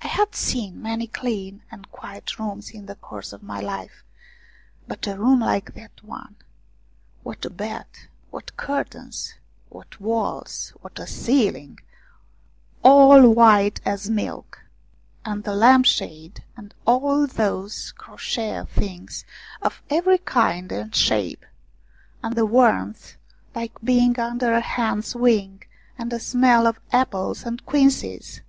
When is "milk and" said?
14.08-15.44